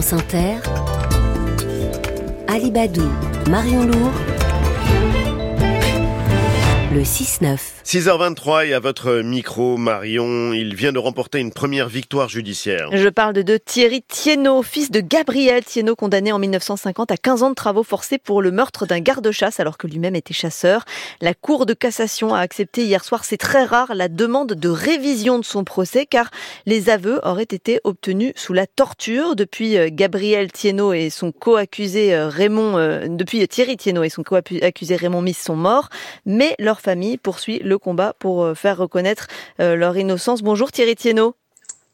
France 0.00 0.12
Inter, 0.12 0.60
Alibadou, 2.46 3.10
Marion 3.50 3.84
Lourd, 3.84 4.12
le 6.92 7.02
6-9. 7.02 7.77
6h23 7.88 8.66
et 8.66 8.74
à 8.74 8.80
votre 8.80 9.22
micro, 9.22 9.78
Marion, 9.78 10.52
il 10.52 10.74
vient 10.74 10.92
de 10.92 10.98
remporter 10.98 11.38
une 11.38 11.54
première 11.54 11.88
victoire 11.88 12.28
judiciaire. 12.28 12.90
Je 12.92 13.08
parle 13.08 13.32
de 13.32 13.56
Thierry 13.56 14.02
Thienot, 14.02 14.62
fils 14.62 14.90
de 14.90 15.00
Gabriel 15.00 15.64
Thienot, 15.64 15.96
condamné 15.96 16.30
en 16.30 16.38
1950 16.38 17.10
à 17.10 17.16
15 17.16 17.44
ans 17.44 17.48
de 17.48 17.54
travaux 17.54 17.82
forcés 17.82 18.18
pour 18.18 18.42
le 18.42 18.50
meurtre 18.50 18.84
d'un 18.84 19.00
garde-chasse 19.00 19.58
alors 19.58 19.78
que 19.78 19.86
lui-même 19.86 20.14
était 20.14 20.34
chasseur. 20.34 20.84
La 21.22 21.32
Cour 21.32 21.64
de 21.64 21.72
cassation 21.72 22.34
a 22.34 22.40
accepté 22.40 22.84
hier 22.84 23.02
soir, 23.02 23.24
c'est 23.24 23.38
très 23.38 23.64
rare, 23.64 23.94
la 23.94 24.08
demande 24.08 24.52
de 24.52 24.68
révision 24.68 25.38
de 25.38 25.44
son 25.46 25.64
procès 25.64 26.04
car 26.04 26.28
les 26.66 26.90
aveux 26.90 27.20
auraient 27.22 27.44
été 27.44 27.80
obtenus 27.84 28.34
sous 28.36 28.52
la 28.52 28.66
torture. 28.66 29.34
Depuis 29.34 29.78
euh, 29.78 29.88
Gabriel 29.90 30.52
Thienot 30.52 30.92
et 30.92 31.08
son 31.08 31.32
co-accusé 31.32 32.14
euh, 32.14 32.28
Raymond, 32.28 32.76
euh, 32.76 33.06
depuis 33.08 33.48
Thierry 33.48 33.78
Thienot 33.78 34.02
et 34.02 34.10
son 34.10 34.24
co-accusé 34.24 34.94
Raymond 34.94 35.22
Miss 35.22 35.42
sont 35.42 35.56
morts, 35.56 35.88
mais 36.26 36.54
leur 36.58 36.82
famille 36.82 37.16
poursuit 37.16 37.60
le 37.60 37.77
combat 37.78 38.14
pour 38.18 38.44
euh, 38.44 38.54
faire 38.54 38.78
reconnaître 38.78 39.28
euh, 39.60 39.76
leur 39.76 39.96
innocence. 39.96 40.42
Bonjour 40.42 40.72
Thierry 40.72 40.96
Thienot. 40.96 41.34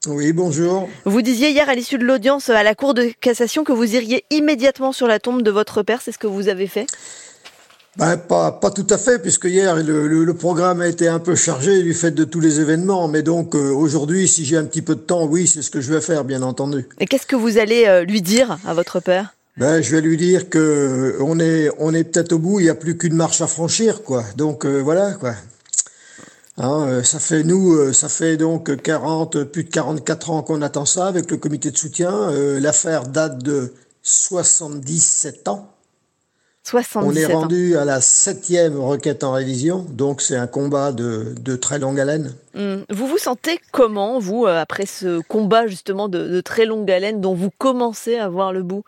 Oui, 0.07 0.33
bonjour. 0.33 0.89
Vous 1.05 1.23
disiez 1.23 1.51
hier 1.51 1.69
à 1.69 1.75
l'issue 1.75 1.99
de 1.99 2.05
l'audience 2.05 2.51
à 2.51 2.63
la 2.63 2.75
Cour 2.75 2.93
de 2.95 3.11
cassation 3.21 3.65
que 3.65 3.73
vous 3.73 3.95
iriez 3.95 4.25
immédiatement 4.31 4.93
sur 4.93 5.07
la 5.07 5.19
tombe 5.19 5.43
de 5.43 5.51
votre 5.51 5.83
père. 5.83 6.03
C'est 6.03 6.13
ce 6.13 6.19
que 6.19 6.27
vous 6.27 6.49
avez 6.49 6.67
fait? 6.67 6.87
Ben, 7.97 8.17
pas, 8.17 8.51
pas 8.51 8.71
tout 8.73 8.87
à 8.91 8.99
fait, 8.99 9.21
puisque 9.21 9.45
hier 9.45 9.77
le, 9.77 10.09
le, 10.09 10.25
le, 10.25 10.35
programme 10.35 10.81
a 10.81 10.89
été 10.89 11.07
un 11.07 11.21
peu 11.21 11.37
chargé 11.37 11.81
du 11.83 11.95
fait 11.95 12.11
de 12.11 12.25
tous 12.25 12.41
les 12.41 12.59
événements. 12.61 13.07
Mais 13.07 13.23
donc 13.23 13.55
euh, 13.55 13.71
aujourd'hui, 13.71 14.27
si 14.27 14.45
j'ai 14.45 14.57
un 14.57 14.65
petit 14.65 14.83
peu 14.83 14.97
de 14.97 15.01
temps, 15.01 15.27
oui, 15.27 15.47
c'est 15.47 15.63
ce 15.63 15.71
que 15.71 15.81
je 15.81 15.93
vais 15.93 16.01
faire, 16.01 16.25
bien 16.25 16.43
entendu. 16.43 16.87
Et 16.99 17.07
qu'est-ce 17.07 17.27
que 17.27 17.37
vous 17.37 17.57
allez 17.57 17.85
euh, 17.87 18.05
lui 18.05 18.21
dire 18.21 18.59
à 18.67 18.75
votre 18.75 18.99
père? 18.99 19.35
Ben, 19.57 19.81
je 19.81 19.95
vais 19.95 20.01
lui 20.01 20.17
dire 20.17 20.51
que 20.51 21.17
on 21.21 21.39
est, 21.39 21.71
on 21.79 21.95
est 21.95 22.03
peut-être 22.03 22.33
au 22.33 22.39
bout. 22.39 22.59
Il 22.59 22.65
n'y 22.65 22.69
a 22.71 22.75
plus 22.75 22.99
qu'une 22.99 23.15
marche 23.15 23.41
à 23.41 23.47
franchir, 23.47 24.03
quoi. 24.03 24.25
Donc 24.37 24.67
euh, 24.67 24.81
voilà, 24.81 25.13
quoi. 25.13 25.35
Hein, 26.57 26.87
euh, 26.89 27.03
ça 27.03 27.19
fait 27.19 27.43
nous, 27.43 27.75
euh, 27.75 27.93
ça 27.93 28.09
fait 28.09 28.37
donc 28.37 28.81
40, 28.81 29.43
plus 29.45 29.65
de 29.65 29.71
44 29.71 30.31
ans 30.31 30.43
qu'on 30.43 30.63
attend 30.63 30.85
ça 30.85 31.07
avec 31.07 31.31
le 31.31 31.37
comité 31.37 31.71
de 31.71 31.77
soutien. 31.77 32.13
Euh, 32.31 32.61
L'affaire 32.61 33.09
date 33.09 33.43
de 33.43 33.73
77 34.03 35.49
ans. 35.49 35.71
77 36.63 37.03
On 37.05 37.15
est 37.15 37.35
ans. 37.35 37.41
rendu 37.41 37.77
à 37.77 37.85
la 37.85 38.01
septième 38.01 38.81
requête 38.81 39.25
en 39.25 39.33
révision, 39.33 39.85
donc 39.91 40.23
c'est 40.23 40.37
un 40.37 40.47
combat 40.47 40.93
de, 40.93 41.35
de, 41.39 41.57
très 41.57 41.79
longue 41.79 42.01
haleine. 42.01 42.35
Hum. 42.55 42.85
Vous 42.89 43.07
vous 43.07 43.19
sentez 43.19 43.61
comment, 43.73 44.19
vous, 44.19 44.47
après 44.47 44.87
ce 44.87 45.21
combat 45.23 45.67
justement 45.67 46.09
de, 46.09 46.29
de 46.29 46.41
très 46.41 46.65
longue 46.67 46.91
haleine 46.91 47.21
dont 47.21 47.35
vous 47.35 47.51
commencez 47.51 48.17
à 48.17 48.29
voir 48.29 48.53
le 48.53 48.63
bout? 48.63 48.85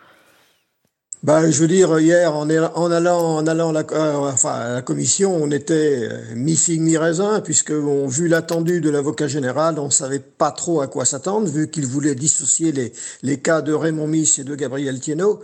Ben, 1.27 1.51
je 1.51 1.61
veux 1.61 1.67
dire, 1.67 1.99
hier, 1.99 2.33
en, 2.33 2.49
en 2.49 2.91
allant, 2.93 3.35
en 3.35 3.47
allant 3.49 3.71
à 3.71 3.73
la, 3.73 3.81
euh, 3.81 4.15
enfin, 4.33 4.53
à 4.53 4.73
la 4.75 4.83
commission, 4.83 5.35
on 5.35 5.51
était 5.51 6.09
mi-figue, 6.37 6.81
mi-raisin, 6.81 7.41
puisque, 7.41 7.73
on, 7.73 8.07
vu 8.07 8.29
l'attendu 8.29 8.81
de 8.81 8.91
l'avocat 8.91 9.27
général, 9.27 9.81
on 9.81 9.91
savait 9.91 10.21
pas 10.21 10.53
trop 10.53 10.83
à 10.83 10.87
quoi 10.87 11.05
s'attendre, 11.05 11.49
vu 11.49 11.69
qu'il 11.69 11.85
voulait 11.85 12.15
dissocier 12.15 12.71
les, 12.71 12.93
les 13.25 13.39
cas 13.39 13.61
de 13.61 13.73
Raymond 13.73 14.07
Miss 14.07 14.39
et 14.39 14.45
de 14.45 14.55
Gabriel 14.55 15.01
Thienot, 15.01 15.43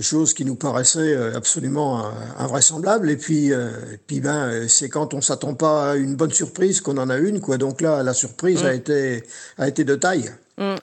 chose 0.00 0.34
qui 0.34 0.44
nous 0.44 0.54
paraissait 0.54 1.16
absolument 1.34 2.04
invraisemblable. 2.38 3.10
Et 3.10 3.16
puis, 3.16 3.52
euh, 3.52 3.70
et 3.92 3.98
puis 4.06 4.20
ben, 4.20 4.68
c'est 4.68 4.88
quand 4.88 5.14
on 5.14 5.20
s'attend 5.20 5.54
pas 5.54 5.90
à 5.90 5.96
une 5.96 6.14
bonne 6.14 6.30
surprise 6.30 6.80
qu'on 6.80 6.96
en 6.96 7.10
a 7.10 7.16
une, 7.16 7.40
quoi. 7.40 7.58
Donc 7.58 7.80
là, 7.80 8.04
la 8.04 8.14
surprise 8.14 8.62
mmh. 8.62 8.66
a 8.66 8.74
été, 8.74 9.24
a 9.58 9.66
été 9.66 9.82
de 9.82 9.96
taille. 9.96 10.30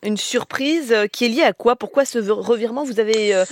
Une 0.04 0.18
surprise 0.18 0.94
qui 1.12 1.26
est 1.26 1.30
liée 1.30 1.44
à 1.44 1.54
quoi? 1.54 1.76
Pourquoi 1.76 2.06
ce 2.06 2.20
revirement? 2.20 2.84
Vous 2.86 3.00
avez 3.00 3.44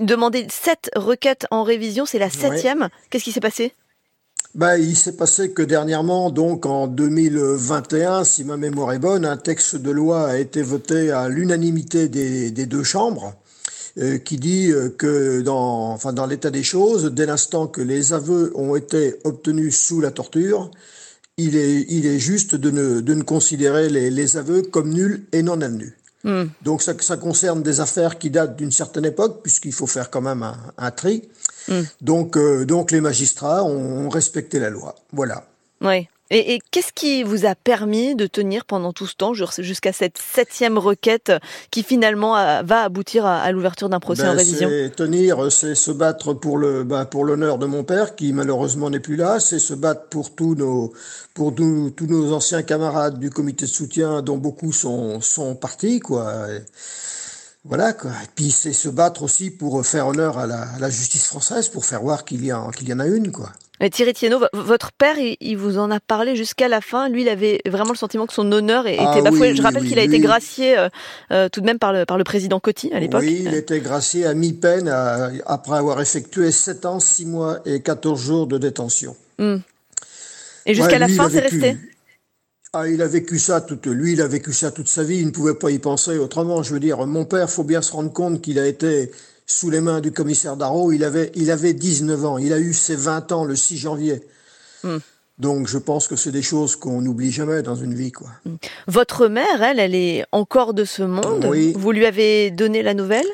demandé 0.00 0.46
sept 0.48 0.90
requêtes 0.94 1.46
en 1.50 1.62
révision, 1.64 2.06
c'est 2.06 2.18
la 2.18 2.30
septième. 2.30 2.82
Ouais. 2.82 2.88
Qu'est-ce 3.10 3.24
qui 3.24 3.32
s'est 3.32 3.40
passé? 3.40 3.72
Ben, 4.54 4.76
il 4.76 4.96
s'est 4.96 5.16
passé 5.16 5.50
que 5.50 5.62
dernièrement, 5.62 6.30
donc 6.30 6.64
en 6.64 6.86
2021, 6.86 8.22
si 8.22 8.44
ma 8.44 8.56
mémoire 8.56 8.92
est 8.92 9.00
bonne, 9.00 9.24
un 9.24 9.36
texte 9.36 9.74
de 9.74 9.90
loi 9.90 10.28
a 10.28 10.36
été 10.36 10.62
voté 10.62 11.10
à 11.10 11.28
l'unanimité 11.28 12.08
des, 12.08 12.52
des, 12.52 12.66
deux 12.66 12.84
chambres, 12.84 13.34
euh, 13.98 14.18
qui 14.18 14.36
dit 14.36 14.72
que 14.96 15.40
dans, 15.40 15.90
enfin, 15.90 16.12
dans 16.12 16.26
l'état 16.26 16.52
des 16.52 16.62
choses, 16.62 17.06
dès 17.12 17.26
l'instant 17.26 17.66
que 17.66 17.80
les 17.80 18.12
aveux 18.12 18.52
ont 18.54 18.76
été 18.76 19.16
obtenus 19.24 19.76
sous 19.76 20.00
la 20.00 20.12
torture, 20.12 20.70
il 21.36 21.56
est, 21.56 21.86
il 21.88 22.06
est 22.06 22.18
juste 22.18 22.54
de 22.54 22.70
ne, 22.70 23.00
de 23.00 23.14
ne 23.14 23.22
considérer 23.22 23.88
les, 23.88 24.10
les 24.10 24.36
aveux 24.36 24.62
comme 24.62 24.90
nuls 24.90 25.24
et 25.32 25.42
non 25.42 25.60
advenus. 25.60 25.94
Mm. 26.24 26.44
Donc 26.62 26.82
ça, 26.82 26.94
ça, 27.00 27.16
concerne 27.16 27.62
des 27.62 27.80
affaires 27.80 28.18
qui 28.18 28.30
datent 28.30 28.56
d'une 28.56 28.72
certaine 28.72 29.04
époque, 29.04 29.42
puisqu'il 29.42 29.72
faut 29.72 29.86
faire 29.86 30.10
quand 30.10 30.22
même 30.22 30.42
un, 30.42 30.56
un 30.78 30.90
tri. 30.90 31.28
Mm. 31.68 31.80
Donc, 32.00 32.36
euh, 32.36 32.64
donc 32.64 32.90
les 32.90 33.00
magistrats 33.00 33.62
ont, 33.62 34.06
ont, 34.06 34.08
respecté 34.08 34.58
la 34.58 34.70
loi. 34.70 34.94
Voilà. 35.12 35.46
Oui. 35.80 36.08
Et, 36.30 36.54
et 36.54 36.58
qu'est-ce 36.70 36.92
qui 36.92 37.22
vous 37.22 37.44
a 37.44 37.54
permis 37.54 38.14
de 38.14 38.26
tenir 38.26 38.64
pendant 38.64 38.94
tout 38.94 39.06
ce 39.06 39.14
temps 39.14 39.34
jusqu'à 39.34 39.92
cette 39.92 40.16
septième 40.16 40.78
requête 40.78 41.32
qui 41.70 41.82
finalement 41.82 42.32
va 42.62 42.82
aboutir 42.82 43.26
à, 43.26 43.42
à 43.42 43.52
l'ouverture 43.52 43.90
d'un 43.90 44.00
procès 44.00 44.22
ben, 44.22 44.32
en 44.32 44.36
révision? 44.36 44.68
C'est 44.70 44.96
tenir, 44.96 45.52
c'est 45.52 45.74
se 45.74 45.90
battre 45.90 46.32
pour 46.32 46.56
le 46.56 46.82
ben, 46.82 47.04
pour 47.04 47.24
l'honneur 47.24 47.58
de 47.58 47.66
mon 47.66 47.84
père 47.84 48.16
qui 48.16 48.32
malheureusement 48.32 48.88
n'est 48.88 49.00
plus 49.00 49.16
là, 49.16 49.38
c'est 49.38 49.58
se 49.58 49.74
battre 49.74 50.08
pour 50.08 50.34
tous 50.34 50.54
nos 50.54 50.94
pour 51.34 51.54
tous, 51.54 51.90
tous 51.90 52.06
nos 52.06 52.32
anciens 52.32 52.62
camarades 52.62 53.18
du 53.18 53.28
comité 53.28 53.66
de 53.66 53.70
soutien 53.70 54.22
dont 54.22 54.38
beaucoup 54.38 54.72
sont 54.72 55.20
sont 55.20 55.54
partis 55.54 56.00
quoi. 56.00 56.50
Et, 56.50 56.62
voilà 57.66 57.92
quoi. 57.92 58.10
Et 58.10 58.28
puis 58.34 58.50
c'est 58.50 58.72
se 58.72 58.88
battre 58.88 59.22
aussi 59.22 59.50
pour 59.50 59.84
faire 59.84 60.06
honneur 60.08 60.38
à 60.38 60.46
la, 60.46 60.62
à 60.62 60.78
la 60.78 60.90
justice 60.90 61.26
française, 61.26 61.68
pour 61.68 61.84
faire 61.84 62.00
voir 62.00 62.24
qu'il 62.24 62.44
y 62.44 62.50
a 62.50 62.66
qu'il 62.76 62.88
y 62.88 62.92
en 62.92 63.00
a 63.00 63.06
une 63.06 63.30
quoi. 63.30 63.52
Et 63.80 63.90
Thierry 63.90 64.12
Thienot, 64.12 64.40
votre 64.52 64.92
père, 64.92 65.16
il, 65.18 65.56
vous 65.56 65.78
en 65.78 65.90
a 65.90 65.98
parlé 65.98 66.36
jusqu'à 66.36 66.68
la 66.68 66.80
fin. 66.80 67.08
Lui, 67.08 67.22
il 67.22 67.28
avait 67.28 67.60
vraiment 67.66 67.90
le 67.90 67.96
sentiment 67.96 68.26
que 68.26 68.32
son 68.32 68.50
honneur 68.52 68.86
était 68.86 69.00
ah, 69.00 69.20
bafoué. 69.20 69.50
Oui, 69.50 69.56
Je 69.56 69.62
rappelle 69.62 69.82
oui, 69.82 69.88
qu'il 69.88 69.98
a 69.98 70.06
lui... 70.06 70.14
été 70.14 70.20
gracié 70.20 70.78
euh, 70.78 70.88
euh, 71.32 71.48
tout 71.48 71.60
de 71.60 71.66
même 71.66 71.80
par 71.80 71.92
le, 71.92 72.04
par 72.04 72.16
le 72.16 72.22
président 72.22 72.60
Coty 72.60 72.92
à 72.92 73.00
l'époque. 73.00 73.22
Oui, 73.22 73.42
il 73.44 73.54
était 73.54 73.80
gracié 73.80 74.26
à 74.26 74.34
mi-peine 74.34 74.88
après 75.46 75.76
avoir 75.76 76.00
effectué 76.00 76.52
7 76.52 76.86
ans, 76.86 77.00
6 77.00 77.26
mois 77.26 77.58
et 77.66 77.80
14 77.80 78.20
jours 78.20 78.46
de 78.46 78.58
détention. 78.58 79.16
Mmh. 79.38 79.56
Et 80.66 80.74
jusqu'à 80.74 80.92
ouais, 80.92 80.98
la 81.00 81.06
lui, 81.08 81.14
fin, 81.14 81.28
c'est 81.28 81.40
resté 81.40 81.76
ah, 82.76 82.88
il 82.88 83.00
a 83.02 83.06
vécu 83.06 83.38
ça 83.38 83.60
toute, 83.60 83.86
lui, 83.86 84.14
il 84.14 84.20
a 84.20 84.26
vécu 84.26 84.52
ça 84.52 84.72
toute 84.72 84.88
sa 84.88 85.04
vie. 85.04 85.18
Il 85.18 85.26
ne 85.26 85.30
pouvait 85.30 85.54
pas 85.54 85.70
y 85.70 85.78
penser 85.78 86.18
autrement. 86.18 86.64
Je 86.64 86.74
veux 86.74 86.80
dire, 86.80 87.06
mon 87.06 87.24
père, 87.24 87.48
faut 87.48 87.62
bien 87.62 87.80
se 87.82 87.92
rendre 87.92 88.12
compte 88.12 88.42
qu'il 88.42 88.58
a 88.58 88.66
été 88.66 89.12
sous 89.46 89.70
les 89.70 89.80
mains 89.80 90.00
du 90.00 90.12
commissaire 90.12 90.56
Darro. 90.56 90.92
Il 90.92 91.04
avait, 91.04 91.32
il 91.34 91.50
avait 91.50 91.72
19 91.72 92.24
ans. 92.24 92.38
Il 92.38 92.52
a 92.52 92.58
eu 92.58 92.72
ses 92.72 92.96
20 92.96 93.32
ans 93.32 93.44
le 93.44 93.56
6 93.56 93.76
janvier. 93.76 94.22
Mm. 94.82 94.96
Donc, 95.38 95.66
je 95.66 95.78
pense 95.78 96.06
que 96.06 96.14
c'est 96.14 96.30
des 96.30 96.42
choses 96.42 96.76
qu'on 96.76 97.00
n'oublie 97.00 97.32
jamais 97.32 97.62
dans 97.62 97.74
une 97.74 97.94
vie, 97.94 98.12
quoi. 98.12 98.28
Votre 98.86 99.26
mère, 99.26 99.62
elle, 99.62 99.80
elle 99.80 99.94
est 99.94 100.24
encore 100.30 100.74
de 100.74 100.84
ce 100.84 101.02
monde? 101.02 101.46
Oui. 101.48 101.74
Vous 101.76 101.90
lui 101.90 102.06
avez 102.06 102.52
donné 102.52 102.82
la 102.82 102.94
nouvelle? 102.94 103.26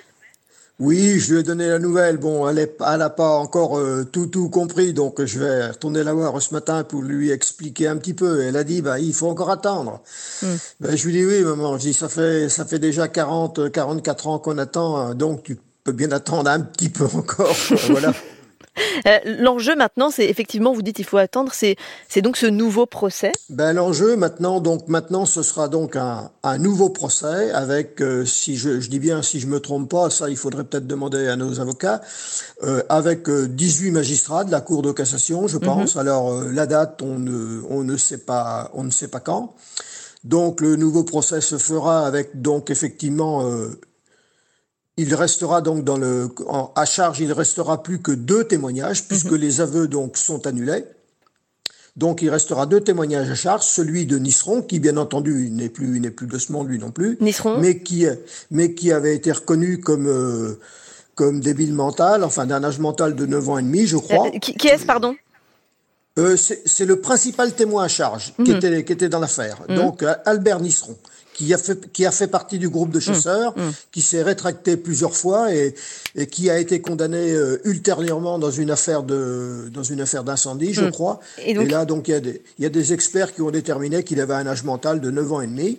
Oui, 0.79 1.21
je 1.21 1.35
lui 1.35 1.41
ai 1.41 1.43
donné 1.43 1.69
la 1.69 1.79
nouvelle. 1.79 2.17
Bon, 2.17 2.49
elle 2.49 2.71
n'a 2.81 3.11
pas 3.11 3.37
encore 3.37 3.79
euh, 3.79 4.05
tout 4.11 4.29
tout 4.29 4.49
compris, 4.49 4.95
donc 4.95 5.23
je 5.23 5.39
vais 5.39 5.67
retourner 5.69 6.03
la 6.03 6.15
voir 6.15 6.41
ce 6.41 6.55
matin 6.55 6.85
pour 6.85 7.03
lui 7.03 7.31
expliquer 7.31 7.87
un 7.87 7.99
petit 7.99 8.15
peu. 8.15 8.41
Elle 8.41 8.57
a 8.57 8.65
dit, 8.65 8.81
bah, 8.81 8.99
il 8.99 9.13
faut 9.13 9.29
encore 9.29 9.51
attendre. 9.51 10.01
Mm. 10.43 10.47
Ben, 10.81 10.97
je 10.97 11.05
lui 11.05 11.13
dis 11.13 11.27
oui, 11.27 11.43
maman. 11.43 11.77
Je 11.77 11.83
dis, 11.83 11.93
ça 11.93 12.09
fait 12.09 12.49
ça 12.49 12.65
fait 12.65 12.79
déjà 12.79 13.09
40, 13.09 13.71
44 13.71 14.27
ans 14.27 14.39
qu'on 14.39 14.57
attend, 14.57 14.97
hein, 14.97 15.15
donc 15.15 15.43
tu 15.43 15.59
bien 15.93 16.13
attendre 16.13 16.51
un 16.51 16.61
petit 16.61 16.89
peu 16.89 17.05
encore. 17.05 17.57
voilà. 17.89 18.13
Euh, 19.07 19.19
l'enjeu 19.25 19.75
maintenant, 19.77 20.11
c'est 20.11 20.27
effectivement, 20.27 20.73
vous 20.73 20.83
dites, 20.83 20.99
il 20.99 21.05
faut 21.05 21.17
attendre. 21.17 21.53
C'est 21.53 21.77
donc 22.23 22.37
ce 22.37 22.47
nouveau 22.47 22.87
procès. 22.87 23.33
Ben 23.49 23.73
l'enjeu 23.73 24.17
maintenant, 24.17 24.61
donc 24.61 24.89
maintenant, 24.89 25.27
ce 25.27 25.43
sera 25.43 25.69
donc 25.69 25.97
un, 25.97 26.31
un 26.43 26.59
nouveau 26.59 26.91
procès 26.91 27.51
avec, 27.53 28.01
euh, 28.01 28.25
si 28.25 28.57
je, 28.57 28.81
je, 28.81 28.89
dis 28.89 28.99
bien, 28.99 29.23
si 29.23 29.41
je 29.41 29.47
me 29.47 29.61
trompe 29.61 29.91
pas, 29.91 30.11
ça, 30.11 30.29
il 30.31 30.37
faudrait 30.37 30.65
peut-être 30.65 30.87
demander 30.87 31.29
à 31.29 31.37
nos 31.37 31.61
avocats, 31.61 32.01
euh, 32.63 32.83
avec 32.89 33.29
18 33.31 33.91
magistrats 33.91 34.45
de 34.45 34.51
la 34.51 34.61
Cour 34.61 34.83
de 34.83 34.93
cassation, 34.93 35.47
je 35.49 35.59
pense. 35.59 35.95
Mm 35.95 35.99
-hmm. 35.99 36.01
Alors 36.01 36.43
la 36.45 36.67
date, 36.67 37.03
on 37.03 37.19
ne 37.19 37.63
on 37.69 37.83
ne 37.85 37.97
sait 37.97 38.19
pas, 38.25 38.71
on 38.75 38.85
ne 38.85 38.91
sait 38.91 39.09
pas 39.09 39.21
quand. 39.21 39.55
Donc 40.25 40.61
le 40.61 40.77
nouveau 40.77 41.05
procès 41.05 41.41
se 41.41 41.59
fera 41.59 42.07
avec 42.07 42.41
donc 42.41 42.71
effectivement 42.71 43.43
il 44.97 45.15
restera 45.15 45.61
donc 45.63 45.85
dans 45.85 45.97
le, 45.97 46.29
en, 46.47 46.73
à 46.77 46.85
charge, 46.85 47.21
il 47.21 47.33
restera 47.33 47.83
plus 47.83 48.01
que 48.01 48.13
deux 48.13 48.45
témoignages 48.45 49.07
puisque 49.09 49.33
-hmm. 49.33 49.37
les 49.47 49.61
aveux 49.61 49.89
donc 49.89 50.17
sont 50.17 50.47
annulés. 50.47 50.85
Donc 51.97 52.23
il 52.23 52.31
restera 52.31 52.67
deux 52.67 52.81
témoignages 52.81 53.31
à 53.31 53.35
charge, 53.35 53.65
celui 53.65 54.07
de 54.07 54.17
Nisseron, 54.19 54.63
qui 54.63 54.79
bien 54.79 54.97
entendu 54.97 55.51
n'est 55.51 55.69
plus 55.69 56.01
n'est 56.01 56.11
plus 56.13 56.27
de 56.27 56.39
ce 56.39 56.53
monde 56.53 56.69
lui 56.69 56.79
non 56.79 56.93
plus, 56.93 57.19
Nisseron. 57.21 57.59
mais 57.59 57.81
qui 57.81 58.07
mais 58.51 58.75
qui 58.75 58.93
avait 58.93 59.15
été 59.15 59.33
reconnu 59.33 59.81
comme 59.81 60.07
euh, 60.07 60.59
comme 61.17 61.41
débile 61.41 61.75
mental, 61.75 62.25
enfin 62.25 62.47
d'un 62.47 62.63
âge 62.65 62.79
mental 62.79 63.15
de 63.15 63.27
9 63.27 63.49
ans 63.51 63.59
et 63.59 63.63
demi, 63.63 63.87
je 63.87 63.97
crois. 63.99 64.29
Euh, 64.29 64.39
qui, 64.39 64.55
qui 64.55 64.69
est-ce, 64.69 64.87
pardon? 64.87 65.15
Euh, 66.21 66.37
C'est 66.37 66.85
le 66.93 67.01
principal 67.01 67.53
témoin 67.55 67.85
à 67.85 67.89
charge 67.89 68.35
qui 68.45 68.53
était 68.53 68.85
qui 68.85 68.93
était 68.93 69.09
dans 69.15 69.21
l'affaire. 69.21 69.57
Mm 69.61 69.73
-hmm. 69.73 69.77
Donc 69.81 69.95
Albert 70.33 70.61
Nisseron 70.61 70.97
qui 71.41 71.55
a 71.55 71.59
fait 71.59 71.91
qui 71.91 72.05
a 72.05 72.11
fait 72.11 72.27
partie 72.27 72.59
du 72.59 72.69
groupe 72.69 72.91
de 72.91 72.99
mmh. 72.99 73.09
chasseurs, 73.09 73.53
mmh. 73.57 73.71
qui 73.93 74.03
s'est 74.03 74.23
rétracté 74.23 74.77
plusieurs 74.77 75.17
fois 75.17 75.55
et, 75.55 75.75
et 76.15 76.27
qui 76.27 76.51
a 76.51 76.59
été 76.59 76.83
condamné 76.83 77.33
euh, 77.33 77.59
ultérieurement 77.65 78.39
dans 78.39 78.51
une 78.51 78.71
affaire 78.71 79.03
de 79.03 79.71
dans 79.73 79.83
une 79.83 80.03
affaire 80.03 80.23
d'incendie, 80.23 80.75
je 80.75 80.85
mmh. 80.85 80.91
crois. 80.91 81.21
Et, 81.39 81.55
là 81.55 81.87
donc 81.87 82.09
il 82.09 82.11
y 82.11 82.15
a 82.15 82.21
des 82.21 82.43
il 82.59 82.63
y 82.65 82.67
a 82.67 82.69
des 82.81 82.93
experts 82.93 83.35
qui 83.35 83.41
ont 83.41 83.51
déterminé 83.51 84.05
qu'il 84.05 84.21
avait 84.21 84.35
un 84.35 84.47
âge 84.47 84.65
mental 84.65 85.01
de 85.01 85.11
9 85.11 85.33
ans 85.33 85.41
et 85.41 85.47
demi. 85.47 85.79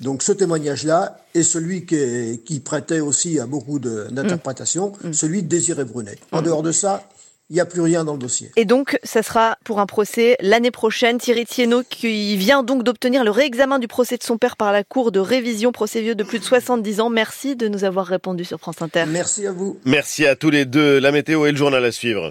Donc 0.00 0.22
ce 0.22 0.32
témoignage-là 0.32 1.18
est 1.34 1.42
celui 1.42 1.84
qui, 1.84 2.40
qui 2.46 2.60
prêtait 2.60 3.00
aussi 3.00 3.38
à 3.38 3.46
beaucoup 3.46 3.78
d'interprétations, 3.78 4.92
celui 5.12 5.42
de 5.42 5.48
Désiré 5.48 5.84
Brunet. 5.84 6.18
En 6.32 6.42
dehors 6.42 6.62
de 6.62 6.72
ça, 6.72 7.04
il 7.52 7.56
n'y 7.56 7.60
a 7.60 7.66
plus 7.66 7.82
rien 7.82 8.02
dans 8.02 8.14
le 8.14 8.18
dossier. 8.18 8.50
Et 8.56 8.64
donc, 8.64 8.98
ça 9.04 9.22
sera 9.22 9.58
pour 9.62 9.78
un 9.78 9.84
procès 9.84 10.38
l'année 10.40 10.70
prochaine. 10.70 11.18
Thierry 11.18 11.44
Thienot, 11.44 11.82
qui 11.86 12.34
vient 12.38 12.62
donc 12.62 12.82
d'obtenir 12.82 13.24
le 13.24 13.30
réexamen 13.30 13.78
du 13.78 13.88
procès 13.88 14.16
de 14.16 14.22
son 14.22 14.38
père 14.38 14.56
par 14.56 14.72
la 14.72 14.84
Cour 14.84 15.12
de 15.12 15.20
révision, 15.20 15.70
procès 15.70 16.00
vieux 16.00 16.14
de 16.14 16.24
plus 16.24 16.38
de 16.38 16.44
70 16.44 17.00
ans. 17.02 17.10
Merci 17.10 17.54
de 17.54 17.68
nous 17.68 17.84
avoir 17.84 18.06
répondu 18.06 18.46
sur 18.46 18.58
France 18.58 18.80
Inter. 18.80 19.04
Merci 19.06 19.46
à 19.46 19.52
vous. 19.52 19.78
Merci 19.84 20.24
à 20.24 20.34
tous 20.34 20.48
les 20.48 20.64
deux. 20.64 20.98
La 20.98 21.12
météo 21.12 21.44
et 21.44 21.50
le 21.50 21.58
journal 21.58 21.84
à 21.84 21.92
suivre. 21.92 22.30